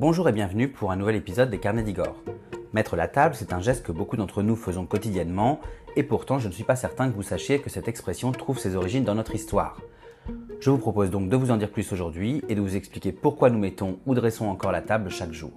Bonjour 0.00 0.30
et 0.30 0.32
bienvenue 0.32 0.68
pour 0.68 0.92
un 0.92 0.96
nouvel 0.96 1.16
épisode 1.16 1.50
des 1.50 1.58
Carnets 1.58 1.82
d'Igor. 1.82 2.16
Mettre 2.72 2.96
la 2.96 3.06
table, 3.06 3.34
c'est 3.34 3.52
un 3.52 3.60
geste 3.60 3.84
que 3.84 3.92
beaucoup 3.92 4.16
d'entre 4.16 4.42
nous 4.42 4.56
faisons 4.56 4.86
quotidiennement, 4.86 5.60
et 5.94 6.02
pourtant 6.02 6.38
je 6.38 6.48
ne 6.48 6.54
suis 6.54 6.64
pas 6.64 6.74
certain 6.74 7.10
que 7.10 7.14
vous 7.14 7.22
sachiez 7.22 7.58
que 7.58 7.68
cette 7.68 7.86
expression 7.86 8.32
trouve 8.32 8.58
ses 8.58 8.76
origines 8.76 9.04
dans 9.04 9.14
notre 9.14 9.34
histoire. 9.34 9.78
Je 10.58 10.70
vous 10.70 10.78
propose 10.78 11.10
donc 11.10 11.28
de 11.28 11.36
vous 11.36 11.50
en 11.50 11.58
dire 11.58 11.70
plus 11.70 11.92
aujourd'hui 11.92 12.40
et 12.48 12.54
de 12.54 12.62
vous 12.62 12.76
expliquer 12.76 13.12
pourquoi 13.12 13.50
nous 13.50 13.58
mettons 13.58 13.98
ou 14.06 14.14
dressons 14.14 14.46
encore 14.46 14.72
la 14.72 14.80
table 14.80 15.10
chaque 15.10 15.32
jour. 15.32 15.52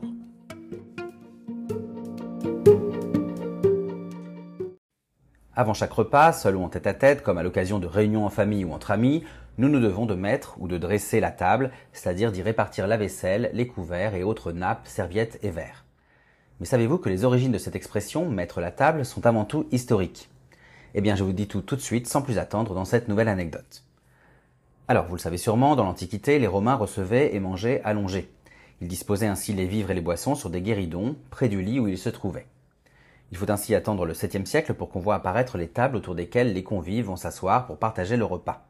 Avant 5.55 5.75
chaque 5.75 5.93
repas, 5.93 6.33
seul 6.33 6.55
ou 6.55 6.63
en 6.63 6.69
tête 6.69 6.87
à 6.87 6.95
tête, 6.95 7.21
comme 7.21 7.37
à 7.37 7.43
l'occasion 7.43 7.77
de 7.77 7.85
réunions 7.85 8.25
en 8.25 8.29
famille 8.29 8.65
ou 8.65 8.73
entre 8.73 8.89
amis, 8.89 9.23
nous 9.59 9.69
nous 9.69 9.79
devons 9.79 10.07
de 10.07 10.15
mettre 10.15 10.55
ou 10.59 10.67
de 10.67 10.79
dresser 10.79 11.19
la 11.19 11.29
table, 11.29 11.69
c'est-à-dire 11.91 12.31
d'y 12.31 12.41
répartir 12.41 12.87
la 12.87 12.97
vaisselle, 12.97 13.51
les 13.53 13.67
couverts 13.67 14.15
et 14.15 14.23
autres 14.23 14.51
nappes, 14.51 14.87
serviettes 14.87 15.37
et 15.43 15.51
verres. 15.51 15.85
Mais 16.59 16.65
savez-vous 16.65 16.97
que 16.97 17.09
les 17.09 17.23
origines 17.23 17.51
de 17.51 17.59
cette 17.59 17.75
expression 17.75 18.27
mettre 18.27 18.61
la 18.61 18.71
table 18.71 19.05
sont 19.05 19.27
avant 19.27 19.45
tout 19.45 19.67
historiques? 19.71 20.31
Eh 20.95 21.01
bien, 21.01 21.15
je 21.15 21.23
vous 21.23 21.33
dis 21.33 21.47
tout 21.47 21.61
tout 21.61 21.75
de 21.75 21.81
suite 21.81 22.07
sans 22.07 22.23
plus 22.23 22.39
attendre 22.39 22.73
dans 22.73 22.85
cette 22.85 23.07
nouvelle 23.07 23.27
anecdote. 23.27 23.83
Alors, 24.87 25.05
vous 25.05 25.15
le 25.15 25.21
savez 25.21 25.37
sûrement, 25.37 25.75
dans 25.75 25.85
l'Antiquité, 25.85 26.39
les 26.39 26.47
Romains 26.47 26.75
recevaient 26.75 27.35
et 27.35 27.39
mangeaient 27.39 27.81
allongés. 27.83 28.31
Ils 28.81 28.87
disposaient 28.87 29.27
ainsi 29.27 29.53
les 29.53 29.67
vivres 29.67 29.91
et 29.91 29.95
les 29.95 30.01
boissons 30.01 30.33
sur 30.33 30.49
des 30.49 30.61
guéridons, 30.61 31.15
près 31.29 31.47
du 31.47 31.61
lit 31.61 31.79
où 31.79 31.87
ils 31.87 31.97
se 31.99 32.09
trouvaient. 32.09 32.47
Il 33.33 33.37
faut 33.37 33.49
ainsi 33.49 33.73
attendre 33.73 34.05
le 34.05 34.13
7e 34.13 34.45
siècle 34.45 34.75
pour 34.75 34.89
qu'on 34.91 34.99
voit 34.99 35.15
apparaître 35.15 35.57
les 35.57 35.67
tables 35.67 35.95
autour 35.95 36.13
desquelles 36.13 36.53
les 36.53 36.61
convives 36.61 37.05
vont 37.05 37.15
s'asseoir 37.15 37.65
pour 37.65 37.79
partager 37.79 38.15
le 38.15 38.25
repas. 38.25 38.67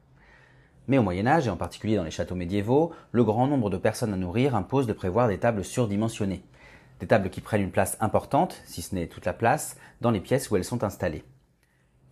Mais 0.87 0.97
au 0.97 1.03
Moyen 1.03 1.27
Âge, 1.27 1.47
et 1.47 1.49
en 1.49 1.57
particulier 1.57 1.97
dans 1.97 2.05
les 2.05 2.11
châteaux 2.11 2.33
médiévaux, 2.33 2.93
le 3.11 3.25
grand 3.25 3.45
nombre 3.47 3.69
de 3.69 3.75
personnes 3.75 4.13
à 4.13 4.15
nourrir 4.15 4.55
impose 4.55 4.87
de 4.87 4.93
prévoir 4.93 5.27
des 5.27 5.37
tables 5.37 5.65
surdimensionnées. 5.65 6.45
Des 7.01 7.07
tables 7.07 7.29
qui 7.29 7.41
prennent 7.41 7.63
une 7.63 7.71
place 7.71 7.97
importante, 7.99 8.61
si 8.63 8.81
ce 8.81 8.95
n'est 8.95 9.07
toute 9.07 9.25
la 9.25 9.33
place, 9.33 9.75
dans 9.99 10.11
les 10.11 10.21
pièces 10.21 10.49
où 10.49 10.55
elles 10.55 10.63
sont 10.63 10.85
installées. 10.85 11.25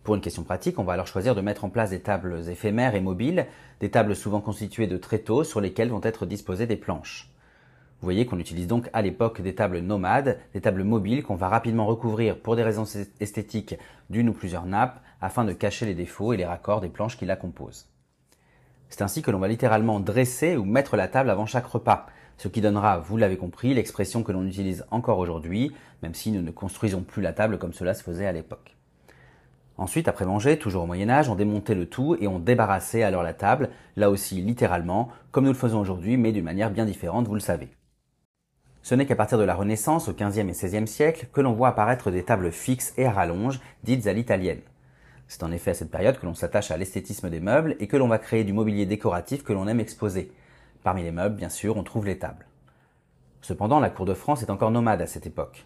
Pour 0.04 0.14
une 0.14 0.20
question 0.20 0.42
pratique, 0.42 0.78
on 0.78 0.84
va 0.84 0.92
alors 0.92 1.06
choisir 1.06 1.34
de 1.34 1.40
mettre 1.40 1.64
en 1.64 1.70
place 1.70 1.88
des 1.88 2.02
tables 2.02 2.50
éphémères 2.50 2.94
et 2.94 3.00
mobiles, 3.00 3.46
des 3.80 3.90
tables 3.90 4.14
souvent 4.14 4.42
constituées 4.42 4.88
de 4.88 4.98
tréteaux 4.98 5.42
sur 5.42 5.62
lesquels 5.62 5.88
vont 5.88 6.02
être 6.02 6.26
disposées 6.26 6.66
des 6.66 6.76
planches. 6.76 7.31
Vous 8.02 8.06
voyez 8.06 8.26
qu'on 8.26 8.40
utilise 8.40 8.66
donc 8.66 8.90
à 8.92 9.00
l'époque 9.00 9.42
des 9.42 9.54
tables 9.54 9.78
nomades, 9.78 10.40
des 10.54 10.60
tables 10.60 10.82
mobiles 10.82 11.22
qu'on 11.22 11.36
va 11.36 11.48
rapidement 11.48 11.86
recouvrir 11.86 12.36
pour 12.36 12.56
des 12.56 12.64
raisons 12.64 12.84
esthétiques 13.20 13.76
d'une 14.10 14.28
ou 14.28 14.32
plusieurs 14.32 14.66
nappes 14.66 15.00
afin 15.20 15.44
de 15.44 15.52
cacher 15.52 15.86
les 15.86 15.94
défauts 15.94 16.32
et 16.32 16.36
les 16.36 16.44
raccords 16.44 16.80
des 16.80 16.88
planches 16.88 17.16
qui 17.16 17.26
la 17.26 17.36
composent. 17.36 17.86
C'est 18.88 19.02
ainsi 19.02 19.22
que 19.22 19.30
l'on 19.30 19.38
va 19.38 19.46
littéralement 19.46 20.00
dresser 20.00 20.56
ou 20.56 20.64
mettre 20.64 20.96
la 20.96 21.06
table 21.06 21.30
avant 21.30 21.46
chaque 21.46 21.64
repas, 21.64 22.06
ce 22.38 22.48
qui 22.48 22.60
donnera, 22.60 22.98
vous 22.98 23.18
l'avez 23.18 23.36
compris, 23.36 23.72
l'expression 23.72 24.24
que 24.24 24.32
l'on 24.32 24.44
utilise 24.44 24.84
encore 24.90 25.20
aujourd'hui, 25.20 25.70
même 26.02 26.14
si 26.14 26.32
nous 26.32 26.42
ne 26.42 26.50
construisons 26.50 27.02
plus 27.02 27.22
la 27.22 27.32
table 27.32 27.56
comme 27.56 27.72
cela 27.72 27.94
se 27.94 28.02
faisait 28.02 28.26
à 28.26 28.32
l'époque. 28.32 28.74
Ensuite, 29.76 30.08
après 30.08 30.26
manger, 30.26 30.58
toujours 30.58 30.82
au 30.82 30.86
Moyen 30.86 31.08
Âge, 31.08 31.28
on 31.28 31.36
démontait 31.36 31.76
le 31.76 31.86
tout 31.86 32.16
et 32.18 32.26
on 32.26 32.40
débarrassait 32.40 33.04
alors 33.04 33.22
la 33.22 33.32
table, 33.32 33.70
là 33.94 34.10
aussi 34.10 34.40
littéralement, 34.40 35.08
comme 35.30 35.44
nous 35.44 35.52
le 35.52 35.56
faisons 35.56 35.78
aujourd'hui, 35.78 36.16
mais 36.16 36.32
d'une 36.32 36.42
manière 36.42 36.72
bien 36.72 36.84
différente, 36.84 37.28
vous 37.28 37.34
le 37.34 37.40
savez. 37.40 37.68
Ce 38.82 38.96
n'est 38.96 39.06
qu'à 39.06 39.14
partir 39.14 39.38
de 39.38 39.44
la 39.44 39.54
Renaissance, 39.54 40.08
au 40.08 40.12
XVe 40.12 40.40
et 40.40 40.52
XVIe 40.52 40.88
siècle, 40.88 41.28
que 41.32 41.40
l'on 41.40 41.52
voit 41.52 41.68
apparaître 41.68 42.10
des 42.10 42.24
tables 42.24 42.50
fixes 42.50 42.92
et 42.96 43.06
à 43.06 43.12
rallonge, 43.12 43.60
dites 43.84 44.08
à 44.08 44.12
l'italienne. 44.12 44.60
C'est 45.28 45.44
en 45.44 45.52
effet 45.52 45.70
à 45.70 45.74
cette 45.74 45.90
période 45.90 46.18
que 46.18 46.26
l'on 46.26 46.34
s'attache 46.34 46.72
à 46.72 46.76
l'esthétisme 46.76 47.30
des 47.30 47.38
meubles 47.40 47.76
et 47.78 47.86
que 47.86 47.96
l'on 47.96 48.08
va 48.08 48.18
créer 48.18 48.42
du 48.42 48.52
mobilier 48.52 48.84
décoratif 48.84 49.44
que 49.44 49.52
l'on 49.52 49.68
aime 49.68 49.80
exposer. 49.80 50.32
Parmi 50.82 51.04
les 51.04 51.12
meubles, 51.12 51.36
bien 51.36 51.48
sûr, 51.48 51.76
on 51.76 51.84
trouve 51.84 52.06
les 52.06 52.18
tables. 52.18 52.46
Cependant, 53.40 53.78
la 53.78 53.88
cour 53.88 54.04
de 54.04 54.14
France 54.14 54.42
est 54.42 54.50
encore 54.50 54.72
nomade 54.72 55.00
à 55.00 55.06
cette 55.06 55.26
époque. 55.26 55.64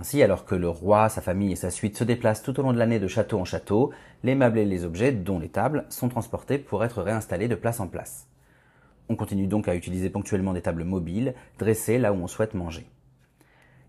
Ainsi, 0.00 0.22
alors 0.22 0.44
que 0.44 0.54
le 0.54 0.68
roi, 0.68 1.08
sa 1.08 1.20
famille 1.20 1.52
et 1.52 1.56
sa 1.56 1.70
suite 1.70 1.98
se 1.98 2.04
déplacent 2.04 2.42
tout 2.42 2.58
au 2.58 2.62
long 2.62 2.72
de 2.72 2.78
l'année 2.78 3.00
de 3.00 3.08
château 3.08 3.38
en 3.38 3.44
château, 3.44 3.92
les 4.22 4.36
meubles 4.36 4.58
et 4.58 4.64
les 4.64 4.84
objets, 4.84 5.12
dont 5.12 5.40
les 5.40 5.48
tables, 5.48 5.84
sont 5.88 6.08
transportés 6.08 6.58
pour 6.58 6.84
être 6.84 7.02
réinstallés 7.02 7.48
de 7.48 7.54
place 7.56 7.80
en 7.80 7.88
place. 7.88 8.28
On 9.08 9.16
continue 9.16 9.46
donc 9.46 9.68
à 9.68 9.74
utiliser 9.74 10.10
ponctuellement 10.10 10.52
des 10.52 10.62
tables 10.62 10.84
mobiles, 10.84 11.34
dressées 11.58 11.98
là 11.98 12.12
où 12.12 12.16
on 12.16 12.28
souhaite 12.28 12.54
manger. 12.54 12.86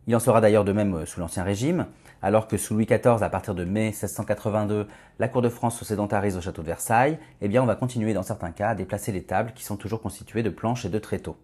Il 0.05 0.15
en 0.15 0.19
sera 0.19 0.41
d'ailleurs 0.41 0.65
de 0.65 0.73
même 0.73 1.05
sous 1.05 1.21
l'Ancien 1.21 1.43
Régime, 1.43 1.87
alors 2.21 2.47
que 2.47 2.57
sous 2.57 2.73
Louis 2.73 2.85
XIV, 2.85 3.23
à 3.23 3.29
partir 3.29 3.55
de 3.55 3.63
mai 3.63 3.85
1682, 3.85 4.87
la 5.19 5.27
cour 5.29 5.41
de 5.41 5.49
France 5.49 5.79
se 5.79 5.85
sédentarise 5.85 6.35
au 6.35 6.41
château 6.41 6.61
de 6.61 6.67
Versailles, 6.67 7.19
eh 7.41 7.47
bien 7.47 7.63
on 7.63 7.65
va 7.65 7.75
continuer 7.75 8.13
dans 8.13 8.23
certains 8.23 8.51
cas 8.51 8.69
à 8.69 8.75
déplacer 8.75 9.11
les 9.13 9.23
tables 9.23 9.53
qui 9.53 9.63
sont 9.63 9.77
toujours 9.77 10.01
constituées 10.01 10.43
de 10.43 10.49
planches 10.49 10.85
et 10.85 10.89
de 10.89 10.99
tréteaux. 10.99 11.37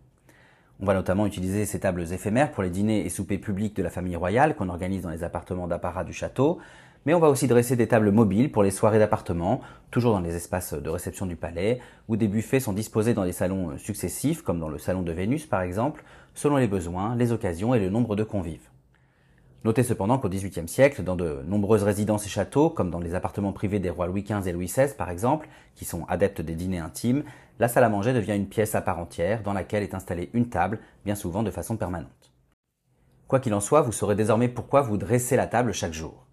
On 0.82 0.86
va 0.86 0.94
notamment 0.94 1.26
utiliser 1.26 1.66
ces 1.66 1.82
tables 1.82 2.14
éphémères 2.14 2.52
pour 2.52 2.64
les 2.64 2.70
dîners 2.70 3.06
et 3.06 3.10
soupers 3.10 3.38
publics 3.38 3.76
de 3.76 3.84
la 3.84 3.90
famille 3.90 4.16
royale 4.16 4.56
qu'on 4.56 4.70
organise 4.70 5.02
dans 5.02 5.10
les 5.10 5.26
appartements 5.26 5.68
d'apparat 5.68 6.06
du 6.06 6.14
château, 6.14 6.60
mais 7.06 7.14
on 7.14 7.20
va 7.20 7.28
aussi 7.28 7.48
dresser 7.48 7.76
des 7.76 7.90
tables 7.90 8.12
mobiles 8.12 8.50
pour 8.50 8.64
les 8.64 8.72
soirées 8.72 8.98
d'appartement, 8.98 9.60
toujours 9.92 10.14
dans 10.14 10.22
les 10.22 10.38
espaces 10.38 10.74
de 10.74 10.90
réception 10.90 11.26
du 11.26 11.36
palais, 11.36 11.82
où 12.08 12.16
des 12.16 12.30
buffets 12.30 12.62
sont 12.62 12.72
disposés 12.72 13.14
dans 13.14 13.26
des 13.26 13.34
salons 13.34 13.78
successifs, 13.78 14.42
comme 14.42 14.62
dans 14.62 14.70
le 14.70 14.78
salon 14.78 15.02
de 15.02 15.12
Vénus 15.12 15.46
par 15.46 15.64
exemple, 15.64 16.06
selon 16.34 16.56
les 16.56 16.68
besoins, 16.68 17.14
les 17.18 17.34
occasions 17.34 17.76
et 17.76 17.80
le 17.80 17.90
nombre 17.90 18.16
de 18.16 18.24
convives. 18.24 18.70
Notez 19.66 19.84
cependant 19.84 20.18
qu'au 20.18 20.30
XVIIIe 20.30 20.70
siècle, 20.70 21.04
dans 21.04 21.18
de 21.18 21.44
nombreuses 21.46 21.84
résidences 21.84 22.26
et 22.26 22.30
châteaux, 22.30 22.70
comme 22.70 22.90
dans 22.90 23.00
les 23.00 23.14
appartements 23.14 23.52
privés 23.52 23.80
des 23.80 23.90
rois 23.90 24.08
Louis 24.08 24.24
XV 24.24 24.48
et 24.48 24.54
Louis 24.54 24.68
XVI 24.68 24.94
par 24.98 25.10
exemple, 25.10 25.50
qui 25.76 25.84
sont 25.84 26.06
adeptes 26.08 26.40
des 26.40 26.56
dîners 26.56 26.80
intimes, 26.80 27.24
la 27.60 27.68
salle 27.68 27.84
à 27.84 27.90
manger 27.90 28.14
devient 28.14 28.38
une 28.38 28.48
pièce 28.48 28.74
à 28.76 28.82
part 28.82 29.00
entière 29.00 29.44
dans 29.44 29.52
laquelle 29.52 29.84
est 29.84 29.94
installée 29.94 30.30
une 30.34 30.48
table, 30.48 30.80
bien 31.04 31.16
souvent 31.16 31.44
de 31.44 31.52
façon 31.52 31.76
permanente. 31.76 32.32
Quoi 33.28 33.42
qu'il 33.42 33.54
en 33.54 33.60
soit, 33.60 33.82
vous 33.82 33.92
saurez 33.92 34.16
désormais 34.16 34.48
pourquoi 34.48 34.82
vous 34.82 34.98
dressez 34.98 35.36
la 35.36 35.46
table 35.46 35.74
chaque 35.74 35.94
jour. 35.94 36.26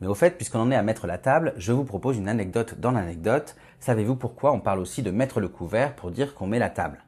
Mais 0.00 0.06
au 0.06 0.14
fait, 0.14 0.36
puisqu'on 0.36 0.60
en 0.60 0.70
est 0.70 0.76
à 0.76 0.82
mettre 0.82 1.06
la 1.06 1.16
table, 1.16 1.54
je 1.56 1.72
vous 1.72 1.84
propose 1.84 2.18
une 2.18 2.28
anecdote 2.28 2.78
dans 2.78 2.90
l'anecdote. 2.90 3.56
Savez-vous 3.80 4.16
pourquoi 4.16 4.52
on 4.52 4.60
parle 4.60 4.80
aussi 4.80 5.02
de 5.02 5.10
mettre 5.10 5.40
le 5.40 5.48
couvert 5.48 5.96
pour 5.96 6.10
dire 6.10 6.34
qu'on 6.34 6.46
met 6.46 6.58
la 6.58 6.68
table? 6.68 7.02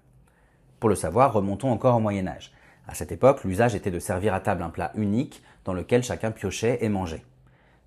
Pour 0.80 0.88
le 0.88 0.94
savoir, 0.94 1.34
remontons 1.34 1.70
encore 1.70 1.96
au 1.96 2.00
Moyen 2.00 2.26
Âge. 2.26 2.52
À 2.88 2.94
cette 2.94 3.10
époque, 3.10 3.42
l'usage 3.44 3.74
était 3.74 3.90
de 3.90 3.98
servir 3.98 4.32
à 4.32 4.40
table 4.40 4.62
un 4.62 4.70
plat 4.70 4.92
unique 4.94 5.42
dans 5.64 5.74
lequel 5.74 6.04
chacun 6.04 6.30
piochait 6.30 6.78
et 6.82 6.88
mangeait. 6.88 7.24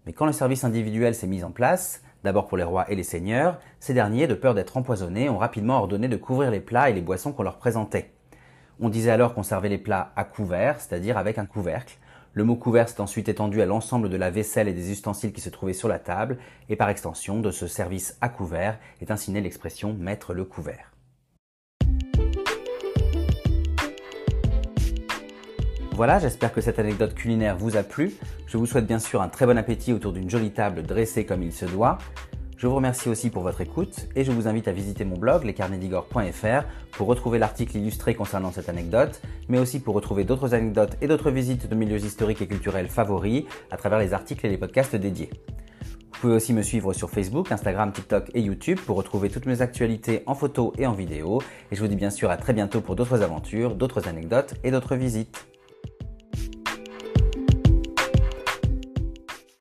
Mais 0.05 0.13
quand 0.13 0.25
le 0.25 0.33
service 0.33 0.63
individuel 0.63 1.15
s'est 1.15 1.27
mis 1.27 1.43
en 1.43 1.51
place, 1.51 2.01
d'abord 2.23 2.47
pour 2.47 2.57
les 2.57 2.63
rois 2.63 2.89
et 2.91 2.95
les 2.95 3.03
seigneurs, 3.03 3.59
ces 3.79 3.93
derniers, 3.93 4.27
de 4.27 4.33
peur 4.33 4.55
d'être 4.55 4.75
empoisonnés, 4.75 5.29
ont 5.29 5.37
rapidement 5.37 5.77
ordonné 5.77 6.07
de 6.09 6.17
couvrir 6.17 6.51
les 6.51 6.59
plats 6.59 6.89
et 6.89 6.93
les 6.93 7.01
boissons 7.01 7.31
qu'on 7.31 7.43
leur 7.43 7.57
présentait. 7.57 8.11
On 8.81 8.89
disait 8.89 9.11
alors 9.11 9.33
qu'on 9.33 9.43
servait 9.43 9.69
les 9.69 9.77
plats 9.77 10.11
à 10.15 10.23
couvert, 10.23 10.79
c'est-à-dire 10.81 11.17
avec 11.17 11.37
un 11.37 11.45
couvercle. 11.45 11.97
Le 12.33 12.43
mot 12.43 12.55
couvert 12.55 12.89
s'est 12.89 13.01
ensuite 13.01 13.29
étendu 13.29 13.61
à 13.61 13.65
l'ensemble 13.65 14.09
de 14.09 14.17
la 14.17 14.29
vaisselle 14.29 14.67
et 14.67 14.73
des 14.73 14.91
ustensiles 14.91 15.33
qui 15.33 15.41
se 15.41 15.49
trouvaient 15.49 15.73
sur 15.73 15.87
la 15.87 15.99
table, 15.99 16.37
et 16.69 16.75
par 16.75 16.89
extension, 16.89 17.39
de 17.39 17.51
ce 17.51 17.67
service 17.67 18.17
à 18.21 18.29
couvert 18.29 18.77
est 19.01 19.11
ainsi 19.11 19.31
l'expression 19.31 19.93
mettre 19.93 20.33
le 20.33 20.45
couvert. 20.45 20.91
Voilà, 25.99 26.17
j'espère 26.17 26.53
que 26.53 26.61
cette 26.61 26.79
anecdote 26.79 27.13
culinaire 27.13 27.57
vous 27.57 27.75
a 27.75 27.83
plu. 27.83 28.13
Je 28.47 28.55
vous 28.55 28.65
souhaite 28.65 28.87
bien 28.87 28.99
sûr 28.99 29.21
un 29.21 29.27
très 29.27 29.45
bon 29.45 29.57
appétit 29.57 29.91
autour 29.91 30.13
d'une 30.13 30.29
jolie 30.29 30.51
table 30.51 30.81
dressée 30.83 31.25
comme 31.25 31.43
il 31.43 31.51
se 31.51 31.65
doit. 31.65 31.97
Je 32.55 32.67
vous 32.67 32.75
remercie 32.75 33.09
aussi 33.09 33.29
pour 33.29 33.43
votre 33.43 33.59
écoute 33.59 34.07
et 34.15 34.23
je 34.23 34.31
vous 34.31 34.47
invite 34.47 34.69
à 34.69 34.71
visiter 34.71 35.03
mon 35.03 35.17
blog 35.17 35.43
lescarnedigore.fr 35.43 36.63
pour 36.93 37.07
retrouver 37.07 37.37
l'article 37.37 37.75
illustré 37.75 38.15
concernant 38.15 38.53
cette 38.53 38.69
anecdote, 38.69 39.21
mais 39.49 39.59
aussi 39.59 39.81
pour 39.81 39.93
retrouver 39.93 40.23
d'autres 40.23 40.53
anecdotes 40.53 40.95
et 41.01 41.07
d'autres 41.07 41.31
visites 41.31 41.67
de 41.67 41.75
milieux 41.75 41.99
historiques 41.99 42.41
et 42.41 42.47
culturels 42.47 42.87
favoris 42.87 43.43
à 43.69 43.75
travers 43.75 43.99
les 43.99 44.13
articles 44.13 44.45
et 44.45 44.49
les 44.49 44.57
podcasts 44.57 44.95
dédiés. 44.95 45.29
Vous 46.13 46.19
pouvez 46.21 46.35
aussi 46.35 46.53
me 46.53 46.61
suivre 46.61 46.93
sur 46.93 47.09
Facebook, 47.09 47.51
Instagram, 47.51 47.91
TikTok 47.91 48.31
et 48.33 48.39
YouTube 48.39 48.79
pour 48.85 48.95
retrouver 48.95 49.29
toutes 49.29 49.47
mes 49.47 49.61
actualités 49.61 50.23
en 50.27 50.33
photo 50.33 50.71
et 50.77 50.87
en 50.87 50.93
vidéo. 50.93 51.41
Et 51.73 51.75
je 51.75 51.81
vous 51.81 51.89
dis 51.89 51.97
bien 51.97 52.09
sûr 52.09 52.31
à 52.31 52.37
très 52.37 52.53
bientôt 52.53 52.79
pour 52.79 52.95
d'autres 52.95 53.21
aventures, 53.21 53.75
d'autres 53.75 54.07
anecdotes 54.07 54.53
et 54.63 54.71
d'autres 54.71 54.95
visites. 54.95 55.45